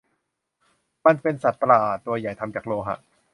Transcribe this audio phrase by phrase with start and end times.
[1.05, 2.97] มันเป็นสัตว์ประหลาดตัวใหญ่ทำจากโลหะ